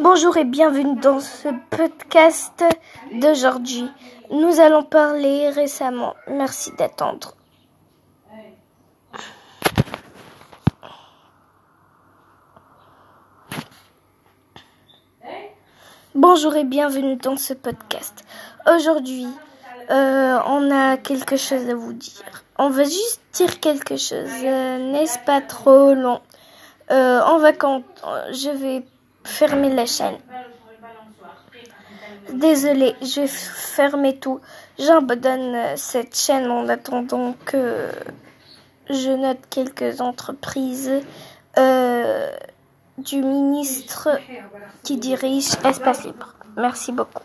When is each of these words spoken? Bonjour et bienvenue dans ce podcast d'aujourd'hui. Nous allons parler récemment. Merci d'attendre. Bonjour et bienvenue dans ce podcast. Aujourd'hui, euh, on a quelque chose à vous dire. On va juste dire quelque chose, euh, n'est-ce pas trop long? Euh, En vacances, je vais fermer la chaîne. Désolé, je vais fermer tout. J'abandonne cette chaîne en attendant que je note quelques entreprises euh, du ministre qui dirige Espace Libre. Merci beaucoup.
Bonjour 0.00 0.36
et 0.36 0.44
bienvenue 0.44 0.94
dans 1.00 1.18
ce 1.18 1.48
podcast 1.70 2.62
d'aujourd'hui. 3.14 3.90
Nous 4.30 4.60
allons 4.60 4.84
parler 4.84 5.50
récemment. 5.50 6.14
Merci 6.28 6.70
d'attendre. 6.78 7.34
Bonjour 16.14 16.54
et 16.56 16.64
bienvenue 16.64 17.16
dans 17.16 17.36
ce 17.36 17.54
podcast. 17.54 18.24
Aujourd'hui, 18.72 19.26
euh, 19.90 20.38
on 20.46 20.70
a 20.70 20.96
quelque 20.96 21.36
chose 21.36 21.68
à 21.68 21.74
vous 21.74 21.92
dire. 21.92 22.44
On 22.56 22.70
va 22.70 22.84
juste 22.84 23.20
dire 23.34 23.60
quelque 23.60 23.96
chose, 23.96 24.30
euh, 24.44 24.92
n'est-ce 24.92 25.18
pas 25.20 25.40
trop 25.40 25.94
long? 25.94 26.20
Euh, 26.90 27.20
En 27.20 27.38
vacances, 27.38 27.82
je 28.32 28.50
vais 28.50 28.84
fermer 29.24 29.74
la 29.74 29.86
chaîne. 29.86 30.18
Désolé, 32.32 32.94
je 33.00 33.22
vais 33.22 33.26
fermer 33.26 34.16
tout. 34.18 34.40
J'abandonne 34.78 35.76
cette 35.76 36.16
chaîne 36.16 36.50
en 36.50 36.68
attendant 36.68 37.34
que 37.44 37.88
je 38.90 39.10
note 39.10 39.38
quelques 39.50 40.00
entreprises 40.00 40.92
euh, 41.58 42.30
du 42.98 43.22
ministre 43.22 44.18
qui 44.82 44.96
dirige 44.98 45.48
Espace 45.64 46.04
Libre. 46.04 46.34
Merci 46.56 46.92
beaucoup. 46.92 47.22